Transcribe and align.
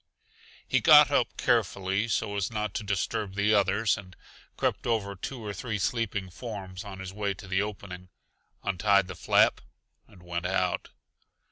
He 0.67 0.79
got 0.79 1.11
up 1.11 1.37
carefully 1.37 2.07
so 2.07 2.35
as 2.35 2.51
not 2.51 2.73
to 2.73 2.83
disturb 2.83 3.35
the 3.35 3.53
others, 3.53 3.99
and 3.99 4.15
crept 4.57 4.87
over 4.87 5.15
two 5.15 5.45
or 5.45 5.53
three 5.53 5.77
sleeping 5.77 6.31
forms 6.31 6.83
on 6.83 6.97
his 6.97 7.13
way 7.13 7.35
to 7.35 7.47
the 7.47 7.61
opening, 7.61 8.09
untied 8.63 9.07
the 9.07 9.13
flap 9.15 9.61
and 10.07 10.23
went 10.23 10.47
out. 10.47 10.89